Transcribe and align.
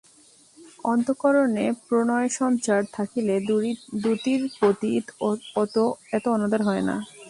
অন্তঃকরণে 0.85 1.65
প্রণয়সঞ্চার 1.87 2.81
থাকিলে 2.93 3.35
দূতীর 4.03 4.41
প্রতি 4.57 4.91
এত 6.13 6.25
অনাদর 6.27 6.61
হয় 6.67 6.83
না। 6.89 6.95